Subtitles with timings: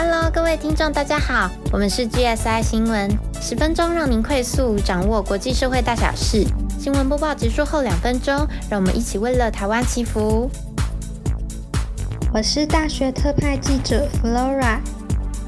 [0.00, 3.10] Hello，各位听众，大家好，我们是 GSI 新闻，
[3.40, 6.46] 十分钟让您快速掌握国际社会大小事。
[6.78, 10.48] 新闻播报结束后两分钟，让我们一起为了台湾祈福。
[12.32, 14.78] 我是大学特派记者 Flora，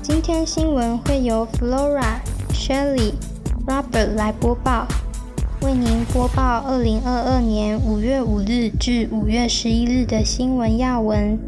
[0.02, 2.16] 今天新闻会由 Flora、
[2.52, 3.12] Shelly、
[3.68, 4.88] Robert 来播报，
[5.60, 11.38] 为您播报二零二二年五月五日至五月十一日的新闻要闻。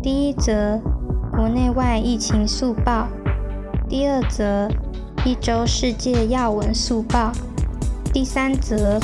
[0.00, 0.80] 第一则。
[1.30, 3.08] 国内外疫情速报，
[3.88, 4.68] 第二则
[5.24, 7.32] 一周世界要闻速报，
[8.12, 9.00] 第三则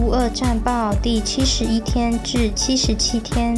[0.00, 3.56] 乌俄战报第七十一天至七十七天。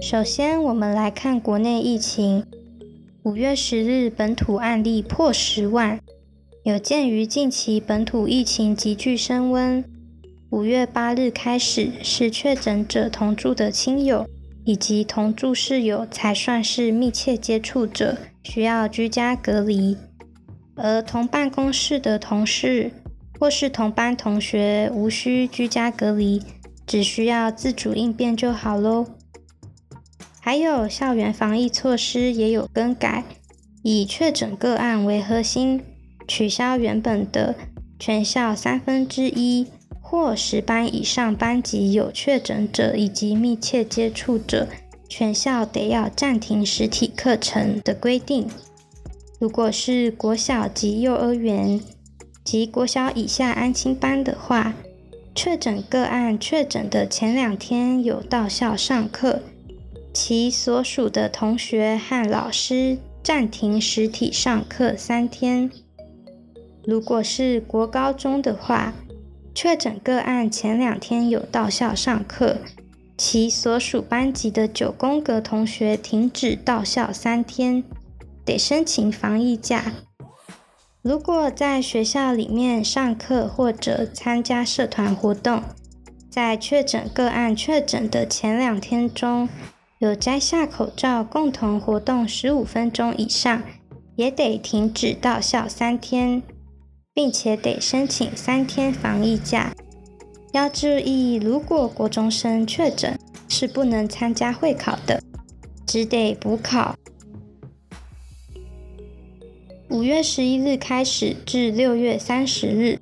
[0.00, 2.46] 首先，我们来看国内疫情。
[3.24, 5.98] 五月十日本土案例破十万，
[6.62, 9.84] 有鉴于近期本土疫情急剧升温。
[10.54, 14.24] 五月八日开始，是确诊者同住的亲友
[14.64, 19.96] 以及同住室友才算是密切接触者，需要居家隔离；
[20.76, 22.92] 而同办公室的同事
[23.36, 26.40] 或是同班同学无需居家隔离，
[26.86, 29.06] 只需要自主应变就好喽。
[30.40, 33.24] 还有校园防疫措施也有更改，
[33.82, 35.82] 以确诊个案为核心，
[36.28, 37.56] 取消原本的
[37.98, 39.66] 全校三分之一。
[40.06, 44.68] 或十班以上班级有确诊者以及密切接触者，
[45.08, 48.46] 全校得要暂停实体课程的规定。
[49.40, 51.80] 如果是国小及幼儿园
[52.44, 54.74] 及国小以下安亲班的话，
[55.34, 59.40] 确诊个案确诊的前两天有到校上课，
[60.12, 65.70] 其所属的同学和老师暂停实体上课三天。
[66.84, 68.92] 如果是国高中的话，
[69.54, 72.58] 确诊个案前两天有到校上课，
[73.16, 77.84] 其所属班级的九宫格同学停止到校三天，
[78.44, 79.92] 得申请防疫假。
[81.02, 85.62] 如果在学校里面上课或者参加社团活动，
[86.28, 89.48] 在确诊个案确诊的前两天中
[90.00, 93.62] 有摘下口罩共同活动十五分钟以上，
[94.16, 96.42] 也得停止到校三天。
[97.14, 99.72] 并且得申请三天防疫假。
[100.52, 103.16] 要注意，如果国中生确诊，
[103.48, 105.22] 是不能参加会考的，
[105.86, 106.96] 只得补考。
[109.90, 112.98] 五月十一日开始至六月三十日，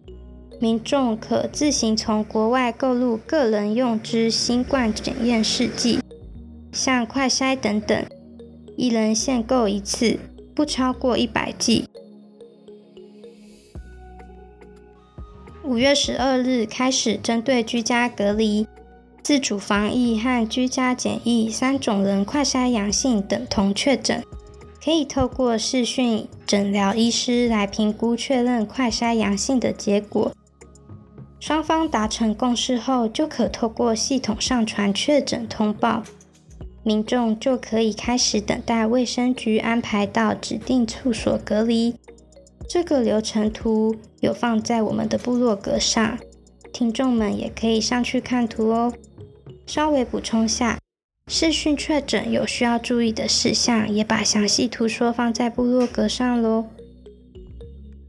[0.61, 6.01] 民众可自行从国外购入个人用之新冠检验试剂，
[6.71, 8.05] 像快筛等等，
[8.77, 10.19] 一人限购一次，
[10.55, 11.89] 不超过一百剂。
[15.73, 18.67] 五月十二日开始，针对居家隔离、
[19.23, 24.23] 自主防疫和居家检疫三种人快筛阳性等同确诊，
[24.85, 30.31] 可以透过视讯诊疗医师来评估确认快筛阳性的结果。
[31.41, 36.03] 双方达成共识后，就可透过系统上传确诊通报，
[36.83, 41.95] 民众就可以开始等待卫生局安排到指定处所隔离。
[42.69, 46.17] 这个流程图有放在我们的部落格上，
[46.73, 48.93] 听众们也可以上去看图哦。
[49.67, 50.79] 稍微补充下，
[51.27, 56.67] 视讯确诊有需要注意的事项，也把详细图说放在部落格上喽。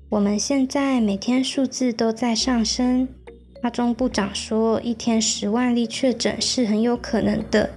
[0.10, 3.08] 我们现在每天数字都在上升，
[3.64, 7.72] 阿中部长说一天十万例确诊是很有可能的。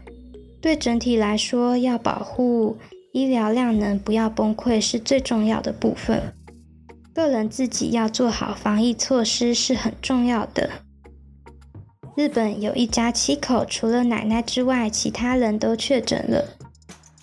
[0.60, 2.76] 对整体来说，要保护
[3.12, 6.34] 医疗量能不要崩溃是最重要的部分。
[7.16, 10.68] 个人自己要做好防疫措施是很重要的。
[12.14, 16.58] 日本有一家七口，除了奶奶之外，其他人都确诊了。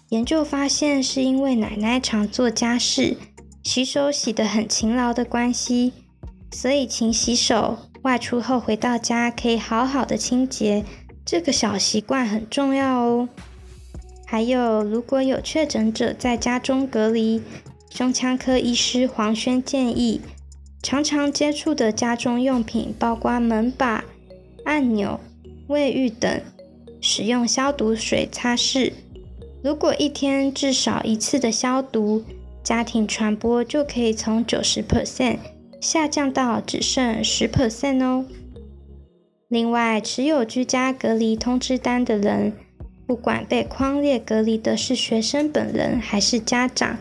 [0.10, 3.18] 研究发现，是因为奶奶常做家事，
[3.64, 5.94] 洗手洗得很勤劳的关系，
[6.52, 10.84] 所以勤洗手，外出后回到家可以好好的清洁，
[11.24, 13.30] 这个小习惯很重要哦。
[14.26, 17.44] 还有，如果有确诊者在家中隔离。
[17.96, 20.20] 胸腔科医师黄轩建议，
[20.82, 24.04] 常常接触的家中用品，包括门把、
[24.66, 25.20] 按钮、
[25.68, 26.42] 卫浴等，
[27.00, 28.94] 使用消毒水擦拭。
[29.64, 32.24] 如果一天至少一次的消毒，
[32.64, 35.38] 家庭传播就可以从九十 percent
[35.80, 38.26] 下降到只剩十 percent 哦。
[39.48, 42.54] 另外，持有居家隔离通知单的人，
[43.06, 46.98] 不管被框列隔离的是学生本人还是家长。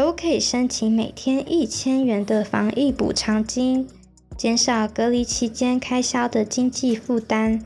[0.00, 3.86] 都可以申请每天一千元的防疫补偿金，
[4.34, 7.62] 减少隔离期间开销的经济负担。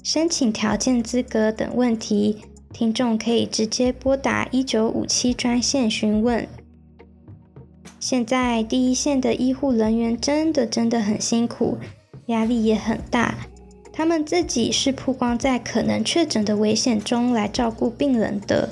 [0.00, 6.46] 申请条件资格等问题，听众可以直接拨打一九五七专线询问。
[7.98, 11.78] 现在第一线的医护人员真的真的很辛苦，
[12.26, 13.48] 压力也很大。
[13.92, 18.68] 他们自己是曝光在可能确诊的危险中来照顾病人的。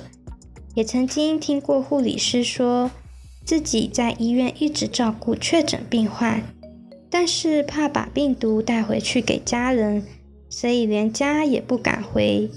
[0.75, 2.93] 也曾经听过护理师说，
[3.51, 6.41] 自己在医院一直照顾确诊病患，
[7.11, 10.05] 但是怕把病毒带回去给家人，
[10.49, 12.49] 所以连家也不敢回。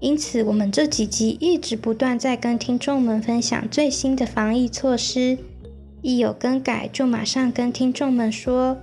[0.00, 5.38] 因此，我们这几集一直不断在跟听众们分享最新的防疫措施，
[6.02, 8.78] 一有更改就马上跟听众们说。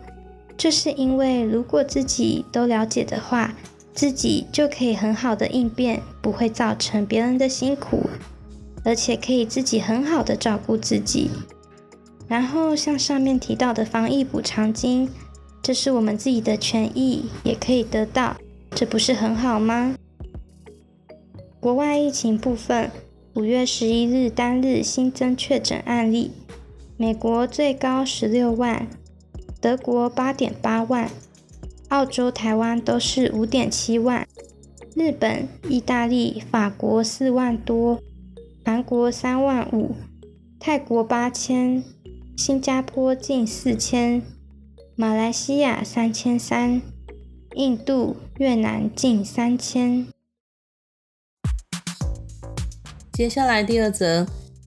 [0.55, 3.53] 这是因为如果自己都了解的话，
[3.93, 8.09] 自己就可以很好的应变，不会造成别人的辛苦。
[8.83, 11.29] 而且可以自己很好的照顾自己，
[12.27, 15.09] 然后像上面提到的防疫补偿金，
[15.61, 18.35] 这是我们自己的权益，也可以得到，
[18.71, 19.95] 这不是很好吗？
[21.59, 22.91] 国外疫情部分，
[23.35, 26.31] 五月十一日单日新增确诊案例，
[26.97, 28.87] 美国最高十六万，
[29.61, 31.09] 德国八点八万，
[31.87, 34.27] 澳洲、台湾都是五点七万，
[34.93, 38.01] 日本、意大利、法国四万多。
[38.65, 39.93] 韩国三万五，
[40.57, 41.83] 泰国八千，
[42.37, 44.21] 新加坡近四千，
[44.95, 46.81] 马来西亚三千三，
[47.55, 50.07] 印度、越南近三千。
[53.11, 54.25] 接下来第二则，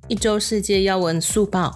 [0.08, 1.74] 一周世界要闻速报。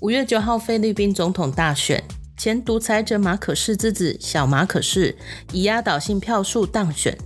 [0.00, 2.02] 五月九号，菲律宾总统大选，
[2.38, 5.14] 前独裁者马可仕之子小马可仕
[5.52, 7.18] 以压倒性票数当选。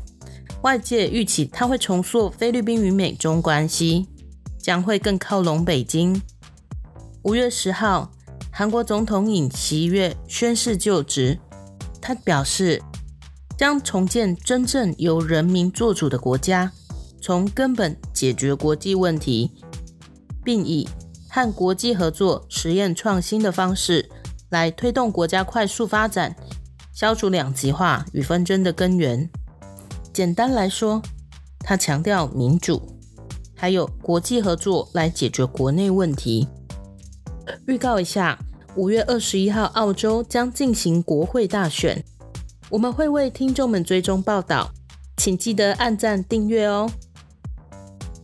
[0.62, 4.06] 外界预期他会重塑菲律宾与美中关系，
[4.58, 6.20] 将会更靠拢北京。
[7.22, 8.12] 五月十号，
[8.52, 11.38] 韩国总统尹锡悦宣誓就职，
[11.98, 12.82] 他表示
[13.56, 16.70] 将重建真正由人民做主的国家，
[17.22, 19.50] 从根本解决国际问题，
[20.44, 20.86] 并以
[21.30, 24.10] 和国际合作、实验创新的方式
[24.50, 26.36] 来推动国家快速发展，
[26.92, 29.30] 消除两极化与纷争的根源。
[30.12, 31.00] 简单来说，
[31.60, 32.82] 他强调民主，
[33.54, 36.48] 还有国际合作来解决国内问题。
[37.66, 38.38] 预告一下，
[38.76, 42.04] 五月二十一号，澳洲将进行国会大选，
[42.68, 44.72] 我们会为听众们追踪报道，
[45.16, 46.90] 请记得按赞订阅哦。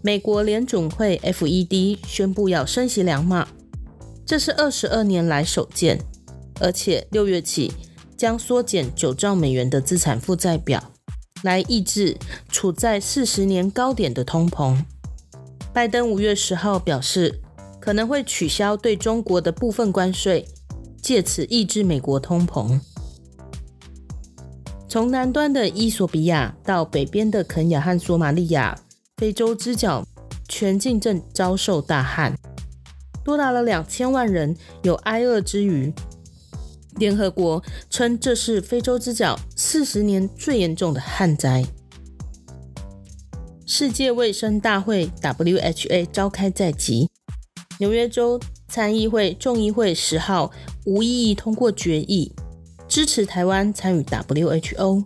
[0.03, 3.49] 美国联准会 （FED） 宣布要升息两码，
[4.25, 6.01] 这是二十二年来首见，
[6.61, 7.73] 而且六月起
[8.17, 10.93] 将缩减九兆美元的资产负债表。
[11.43, 12.17] 来抑制
[12.49, 14.77] 处在四十年高点的通膨。
[15.73, 17.41] 拜登五月十号表示，
[17.81, 20.49] 可能会取消对中国的部分关税，
[21.01, 22.81] 借此抑制美国通膨。
[24.89, 28.79] 从南端的伊索比亚到北边的肯亚和索马利亚，
[29.19, 30.07] 非洲之角
[30.49, 32.35] 全境正遭受大旱，
[33.23, 35.93] 多达了两千万人有挨饿之余。
[36.97, 41.65] 联合国称这是非洲之角四十年最严重的旱灾。
[43.67, 47.11] 世界卫生大会 （WHO） 召开在即，
[47.79, 50.53] 纽约州参议会、众议会十号
[50.85, 52.33] 无异议通过决议，
[52.87, 55.05] 支持台湾参与 WHO。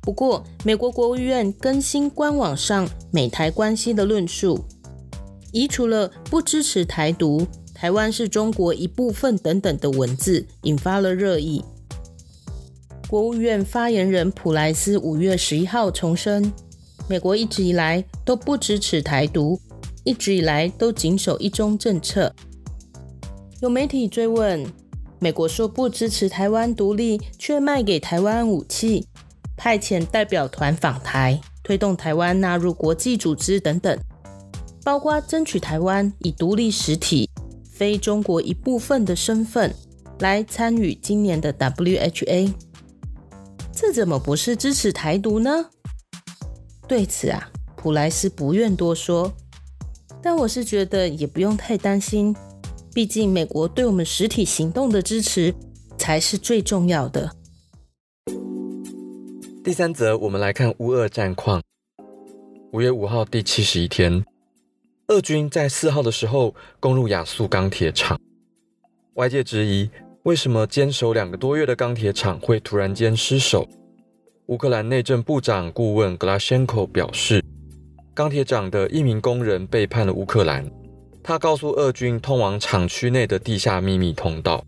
[0.00, 4.64] 不过，美国国务院更新官网上美台关系的论述，
[5.52, 7.46] 移除了不支持台独。
[7.82, 11.64] 台湾是中国一部分等等的文字引发了热议。
[13.08, 16.52] 国务院发言人普莱斯五月十一号重申，
[17.08, 19.60] 美国一直以来都不支持台独，
[20.04, 22.32] 一直以来都谨守一中政策。
[23.60, 24.64] 有媒体追问，
[25.18, 29.08] 美国说不支持台湾独立，却卖给台湾武器，
[29.56, 33.98] 派遣代表团访台，推动台湾纳入国际组织等等，
[34.84, 37.28] 包括争取台湾以独立实体。
[37.82, 39.74] 非中国一部分的身份
[40.20, 42.54] 来参与今年的 WHA，
[43.72, 45.68] 这怎么不是支持台独呢？
[46.86, 49.32] 对此啊，普莱斯不愿多说，
[50.22, 52.32] 但我是觉得也不用太担心，
[52.94, 55.52] 毕竟美国对我们实体行动的支持
[55.98, 57.34] 才是最重要的。
[59.64, 61.60] 第三则，我们来看乌俄战况。
[62.72, 64.24] 五月五号第七十一天。
[65.12, 68.18] 俄军在四号的时候攻入亚速钢铁厂，
[69.16, 69.90] 外界质疑
[70.22, 73.68] 为什么坚守两个多月的钢铁厂会突然间失守。
[74.46, 77.44] 乌克兰内政部长顾问格拉申科表示，
[78.14, 80.66] 钢铁厂的一名工人背叛了乌克兰，
[81.22, 84.64] 他告诉俄军通往厂区内的地下秘密通道。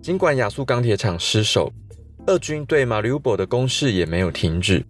[0.00, 1.70] 尽管亚速钢铁厂失守，
[2.26, 4.82] 俄军对马里乌波的攻势也没有停止。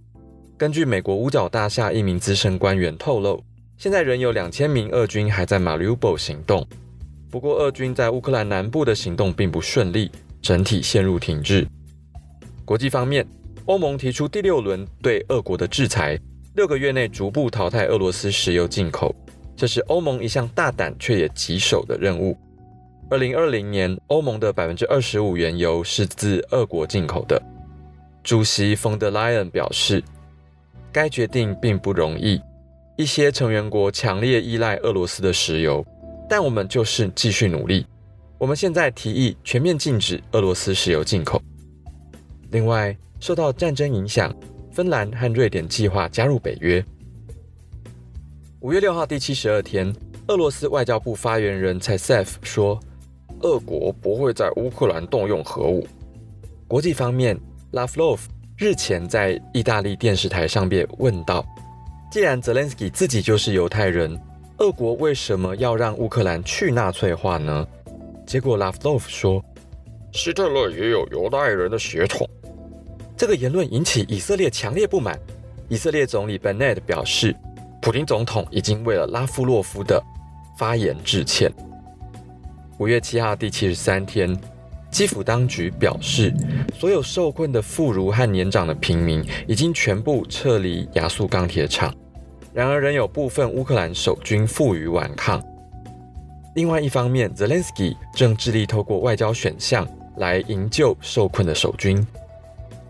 [0.56, 3.42] 根据美国五角大厦一名资深官员透露，
[3.84, 6.66] 现在仍有两千名俄军还在马里乌波行动。
[7.30, 10.10] 不过，俄军在乌克兰南部的行动并不顺利，
[10.40, 11.68] 整体陷入停滞。
[12.64, 13.26] 国际方面，
[13.66, 16.18] 欧盟提出第六轮对俄国的制裁，
[16.54, 19.14] 六个月内逐步淘汰俄罗斯石油进口，
[19.54, 22.34] 这是欧盟一项大胆却也棘手的任务。
[23.10, 27.38] 二零二零年，欧盟的百分之二十五原油是自俄国进口的。
[28.22, 30.02] 主席冯德莱恩表示，
[30.90, 32.40] 该决定并不容易，
[32.96, 35.84] 一些成员国强烈依赖俄罗斯的石油。
[36.28, 37.86] 但我们就是继续努力。
[38.38, 41.40] 我们现在提议全面禁止俄罗斯石油进口。
[42.50, 44.34] 另外，受到战争影响，
[44.72, 46.84] 芬兰和瑞典计划加入北约。
[48.60, 49.94] 五月六号第七十二天，
[50.28, 52.80] 俄罗斯外交部发言人蔡塞夫说
[53.42, 55.86] ：“俄国不会在乌克兰动用核武。”
[56.66, 57.38] 国际方面，
[57.72, 61.44] 拉夫洛夫日前在意大利电视台上边问道
[62.14, 64.16] ：“既然泽连斯基自己就是犹太人。”
[64.58, 67.66] 俄国为什么要让乌克兰去纳粹化呢？
[68.24, 69.44] 结果拉夫洛夫说，
[70.12, 72.24] 希特勒也有犹太人的血统。
[73.16, 75.18] 这个言论引起以色列强烈不满。
[75.68, 77.34] 以色列总理 Bennett 表示，
[77.82, 80.00] 普京总统已经为了拉夫洛夫的
[80.56, 81.52] 发言致歉。
[82.78, 84.38] 五月七号第七十三天，
[84.88, 86.32] 基辅当局表示，
[86.78, 91.92] 所有受困的妇孺和年长的平民已经全部撤离亚速钢铁厂。
[92.54, 95.42] 然而，仍有部分乌克兰守军负隅顽抗。
[96.54, 99.84] 另外一方面，Zelensky 正致力透过外交选项
[100.18, 102.06] 来营救受困的守军。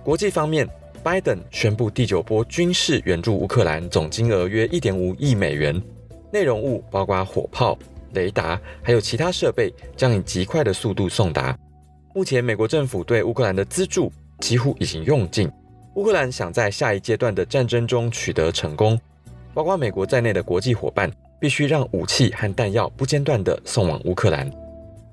[0.02, 0.68] 国际方面
[1.02, 5.82] ，Biden 宣布第九波军事援助乌克兰，总金额约一点五亿美元，
[6.30, 7.78] 内容物包括火炮、
[8.12, 11.56] 雷达，还有其他设备，将以极快的速度送达。
[12.14, 15.50] 目前，美国政府对乌克兰的资助几乎已经用尽。
[15.94, 19.00] 乌克兰想在下一阶段的战争中取得成功。
[19.54, 21.08] 包括美国在内的国际伙伴
[21.38, 24.50] 必须让武器和弹药不间断地送往乌克兰。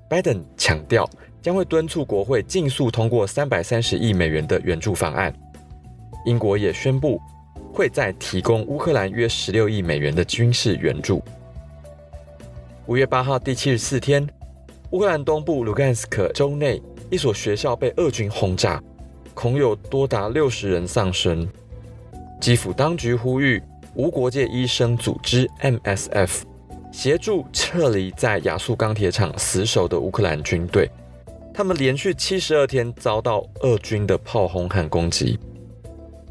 [0.08, 1.08] 拜登强调
[1.40, 5.32] 将会敦促国会尽速通过三百三十亿美元的援助方案。
[6.26, 7.20] 英国也宣布
[7.72, 11.22] 会再提供乌克兰约十六亿美元的军事援助。
[12.86, 14.28] 五月八号第七十四天，
[14.90, 18.82] 乌克兰东部卢甘斯克州内一所学校被俄军轰炸，
[19.34, 21.48] 恐有多达六十人丧生。
[22.40, 23.62] 基辅当局呼吁。
[23.94, 26.42] 无国界医生组织 （MSF）
[26.90, 30.90] 协助撤离在亚速钢铁厂死守的乌克兰军队。
[31.52, 35.38] 他们连续七十二天遭到俄军的炮轰和攻击，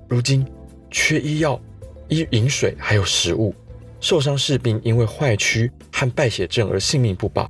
[0.09, 0.43] 如今
[0.89, 1.61] 缺医药、
[2.07, 3.53] 医饮水还有食物，
[3.99, 7.47] 受伤士兵因为坏躯和败血症而性命不保。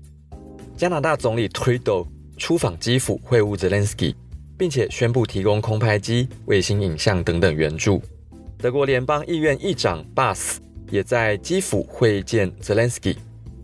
[0.75, 2.05] 加拿大总理 Trudeau
[2.37, 4.13] 出访基辅会晤 Zelensky，
[4.57, 8.01] 并且宣布提供空拍机、卫星影像等等援助。
[8.61, 10.57] 德国联邦议院议长 Bas
[10.91, 13.15] 也在基辅会见 Zelensky，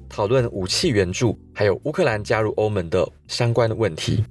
[0.10, 4.24] 讨论武器援助，还有乌克兰加入欧盟的相关的问题。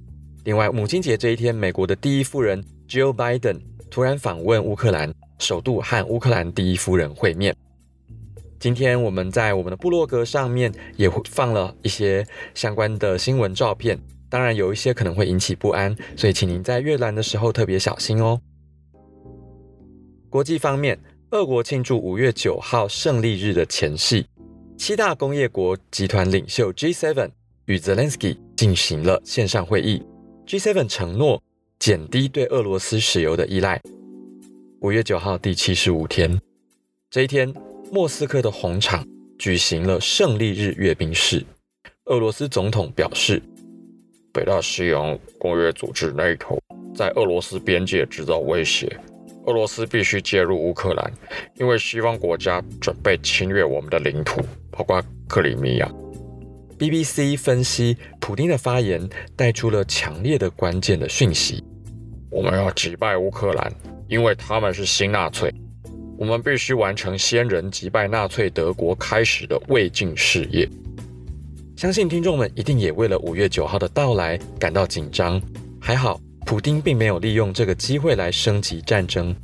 [0.42, 7.54] 另外，母亲节这一天，美国的第一夫人 Jill Biden 突然访问乌克兰，首度和乌克兰第一夫人会面。
[8.58, 13.96] 今天我们在我们的部落格上面也放了一些相关的新闻照片，
[14.28, 18.40] 当然有一些可能会引起不安，所以请您在阅览的时候特别小心哦。
[20.36, 21.00] 国际方面，
[21.30, 24.26] 俄国庆祝五月九号胜利日的前夕，
[24.76, 27.30] 七大工业国集团领袖 G7
[27.64, 30.02] 与 Zelensky 进行了线上会议。
[30.46, 31.42] G7 承诺
[31.78, 33.80] 减低对俄罗斯石油的依赖。
[34.80, 36.38] 五月九号第七十五天，
[37.08, 37.50] 这一天，
[37.90, 41.42] 莫斯科的红场举行了胜利日阅兵式。
[42.10, 43.42] 俄罗斯总统表示，
[44.34, 46.58] 北大西洋公约组织 NATO
[46.94, 49.00] 在俄罗斯边界制造威胁。
[49.46, 51.12] 俄罗斯必须介入乌克兰，
[51.54, 55.88] 因为西方国家准备侵略我们的领土，包括克里米亚。
[56.76, 61.62] BBC 分析，普京的发言带出了强烈的关键的讯息：
[62.28, 63.72] 我们要击败乌克兰，
[64.08, 65.54] 因为他们是新纳粹。
[66.18, 70.68] 我们必须完成先人击败纳粹德国开始的未尽事业。
[71.76, 75.40] 相信听众们一定也为了五月九号的到来感到紧张。
[75.80, 76.18] 还好。
[76.46, 79.34] 普丁并没有利用这个机会来升级战争。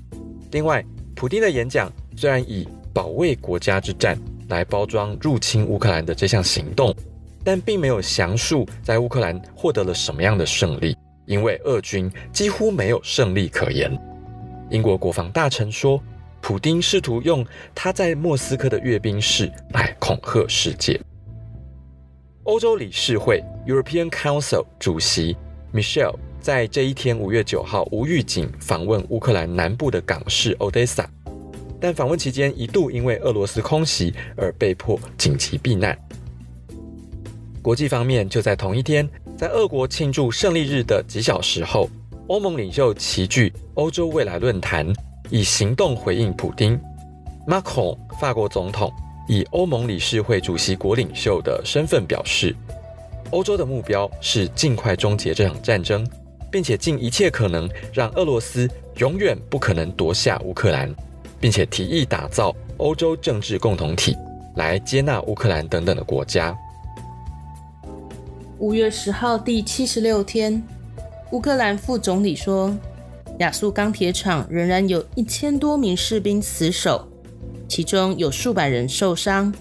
[0.53, 0.85] 另外，
[1.17, 4.17] 普丁的演讲虽然以保卫国家之战
[4.49, 6.95] 来包装入侵乌克兰的这项行动，
[7.43, 13.93] 但并没有详述在乌克兰获得了什么样的胜利，因为俄军几乎没有胜利可言。
[14.71, 16.01] 英国国防大臣说，
[16.41, 17.45] 普丁试图用
[17.75, 21.01] 他在莫斯科的阅兵式来恐吓世界。
[22.45, 25.37] 欧洲理事会 （European Council） 主席
[25.75, 26.15] Michel。
[26.43, 31.07] 在这一天，五月九号，无预警访问乌克兰南部的港市 Odessa，
[31.81, 35.97] 但访问期间一度因为俄罗斯空袭而被迫紧急避难。
[37.63, 41.89] 国际方面，就在同一天，在俄国庆祝胜利日的几小时后，
[42.27, 44.93] 欧盟领袖齐聚欧洲未来论坛，
[45.31, 46.77] 以行动回应普京。
[47.47, 48.93] Macron 法国总统
[49.29, 52.53] 以欧盟理事会主席国领袖的身份表示。
[53.31, 56.07] 欧洲的目标是尽快终结这场战争，
[56.53, 58.69] 并且尽一切可能让俄罗斯
[58.99, 60.95] 永远不可能夺下乌克兰，
[61.41, 64.15] 并且提议打造欧洲政治共同体
[64.57, 66.55] 来接纳乌克兰等等的国家。
[68.59, 70.63] 五月十号第七十六天，
[71.33, 72.73] 乌克兰副总理说，
[73.39, 77.09] 亚速钢铁厂仍然有一千多名士兵死守，
[77.67, 79.53] 其中有数百人受伤。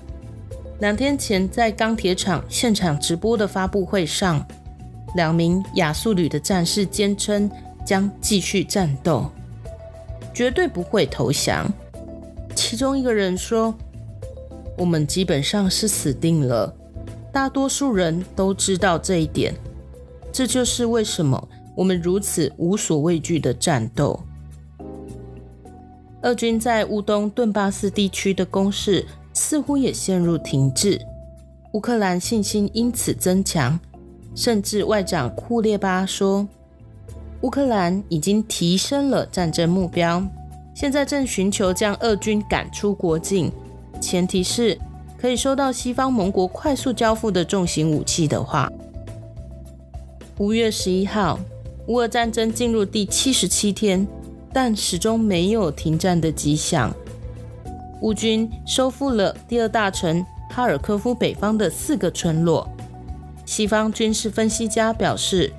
[0.80, 4.46] 两天前，在钢铁厂现场直播的发布会上，
[5.16, 7.50] 两名亚速旅的战士坚称
[7.86, 9.30] 将继续战斗，
[10.34, 11.72] 绝对不会投降。
[12.56, 13.74] 其中一个人说
[14.78, 16.74] ：“我们基本上是死定了，
[17.32, 19.54] 大多数人都知道这一点。
[20.32, 24.20] 这就是为什么我们如此无所畏惧的战斗。”
[26.24, 29.06] 俄军在乌东顿巴斯地区的攻势。
[29.34, 31.00] 似乎也陷入停滞，
[31.72, 33.80] 乌克兰信心因此增强，
[34.34, 36.48] 甚至外长库列巴说，
[37.42, 40.24] 乌克兰已经提升了战争目标，
[40.74, 43.52] 现在正寻求将俄军赶出国境，
[44.00, 44.80] 前提是
[45.18, 48.72] 可以收到西方盟国快速交付的重型武器的话。
[50.38, 51.40] 五月十一号，
[51.88, 54.08] 乌俄战争进入第七十七天，
[54.54, 56.92] 但始终没有停战的迹象。
[58.02, 62.68] 乌军收复了第二大城哈尔科夫北方的四个村落。
[63.52, 65.52] 西方军事分析家表示，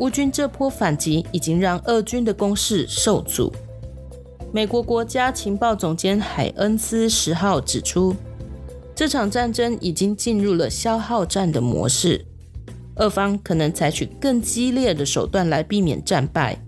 [0.00, 3.50] 乌军这波反击已经让俄军的攻势受阻。
[4.52, 8.14] 美国国家情报总监海恩斯十号指出，
[8.94, 12.22] 这场战争已经进入了消耗战的模式，
[12.96, 16.62] 俄方可能采取更激烈的手段来避免战败，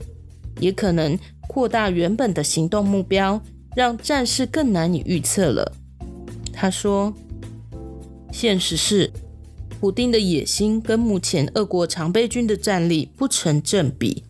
[0.59, 3.39] 也可能扩大原本的行动目标。
[3.77, 5.71] 让战事更难以预测了。
[6.51, 7.13] 他说
[8.33, 9.11] ：“现实是，
[9.83, 14.23] 普丁的野心跟目前俄国常备军的战力不成正比，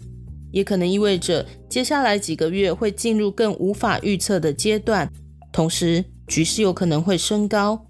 [0.51, 5.13] 也可能意味着接下来几个月会进入更无法预测的阶段。
[5.53, 7.85] 同时，局势有可能会升高。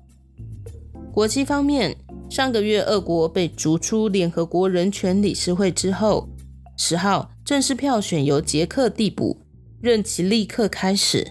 [1.12, 1.96] 国际方面，
[2.28, 6.28] 上个月俄国被逐出联合国人权理事会之后，
[6.76, 9.38] 十号正式票选由捷克递补，
[9.80, 11.28] 任期立刻开始。”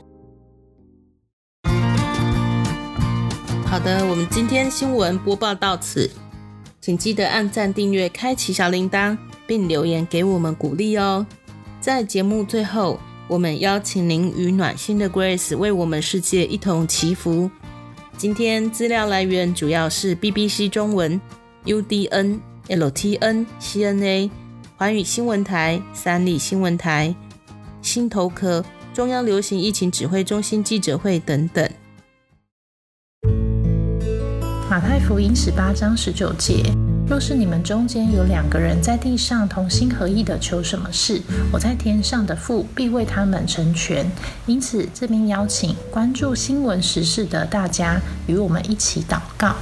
[3.72, 6.12] 好的，我们今天新闻播报到此，
[6.82, 11.26] 请记得按赞、订阅、开启小铃铛，并留言给我们鼓励哦。
[11.80, 17.50] 在节目最后，我们邀请您与暖心的 Grace 为我们世界一同祈福。
[18.18, 21.22] 今天资料来源主要是 BBC 中文、
[21.64, 24.30] UDN、LTN、CNA、
[24.76, 27.16] 环宇新闻台、三立新闻台、
[27.82, 31.72] 新头壳、中央流行疫情指挥中心记者会等等。
[34.72, 36.64] 马太福音十八章十九节：
[37.06, 44.10] 若是你们中间有两个人在地上同心合意的求什么事，我在天上的父必为他们成全。
[44.46, 49.58] 因此，这边邀请关注新闻时事的大家与我们一起祷告。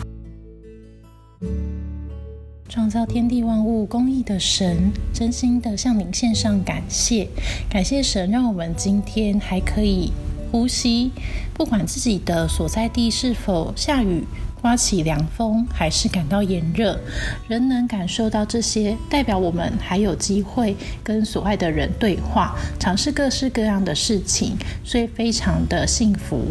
[2.70, 7.28] 创造天地万物公义的神，真心的向您献上感谢。
[7.68, 10.14] 感谢神，让我们今天还可以
[10.52, 11.10] 呼吸，
[11.56, 14.24] 不管自己的所在地是否下雨。
[14.62, 17.00] 刮起凉风，还是感到炎热，
[17.48, 26.48] 仍能感受到这些，代表我们还有机会跟所爱的人对话，尝试各式各样的事情，所以非常的幸福。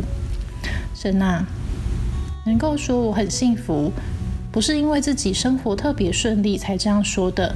[0.94, 1.47] 神啊，
[2.47, 3.92] 能够说我很幸福，
[4.51, 7.55] 不是因为自己生活特别顺利才这样说的，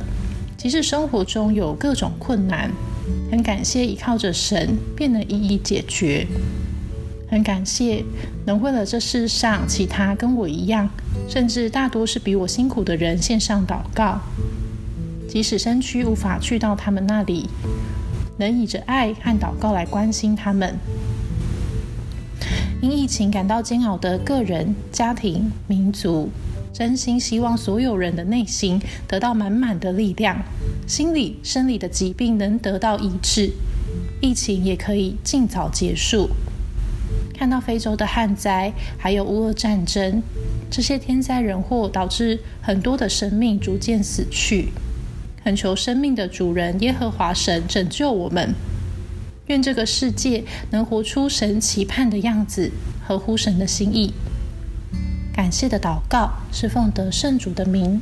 [0.57, 2.71] 即使生活中有各种困难，
[3.31, 6.27] 很感谢依靠着神，便能一一解决。
[7.33, 8.05] 很感谢
[8.45, 10.87] 能为了这世上其他跟我一样，
[11.27, 14.21] 甚至大多是比我辛苦的人献上祷告，
[15.27, 17.49] 即使身躯无法去到他们那里，
[18.37, 20.77] 能以着爱和祷告来关心他们。
[22.83, 26.29] 因疫情感到煎熬的个人、家庭、民族，
[26.71, 30.37] 真心希望所有人的内心得到满满的力量，
[30.87, 33.53] 心理、生理的疾病能得到医治，
[34.21, 36.29] 疫情也可以尽早结束。
[37.35, 40.23] 看到非洲的旱灾，还有乌俄战争，
[40.71, 44.68] 这些天灾人祸导致很多的生命逐渐死去。
[45.42, 48.55] 恳求生命的主人耶和华神拯救我们。
[49.47, 52.71] 愿这个世界能活出神期盼的样子，
[53.05, 54.14] 合乎神的心意。
[55.35, 58.01] 感谢的祷告是奉得圣主的名。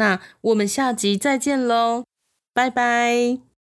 [0.00, 2.04] 那我们下集再见喽，
[2.54, 3.49] 拜拜。